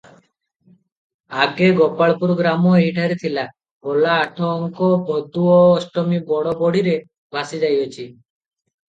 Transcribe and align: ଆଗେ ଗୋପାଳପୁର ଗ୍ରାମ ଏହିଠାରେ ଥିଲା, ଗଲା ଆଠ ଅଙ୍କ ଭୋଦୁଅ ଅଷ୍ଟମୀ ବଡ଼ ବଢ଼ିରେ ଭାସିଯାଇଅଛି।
ଆଗେ 1.41 1.65
ଗୋପାଳପୁର 1.79 2.37
ଗ୍ରାମ 2.39 2.71
ଏହିଠାରେ 2.77 3.17
ଥିଲା, 3.23 3.43
ଗଲା 3.87 4.15
ଆଠ 4.21 4.47
ଅଙ୍କ 4.53 4.87
ଭୋଦୁଅ 5.09 5.59
ଅଷ୍ଟମୀ 5.81 6.21
ବଡ଼ 6.31 6.55
ବଢ଼ିରେ 6.63 6.95
ଭାସିଯାଇଅଛି। 7.37 8.09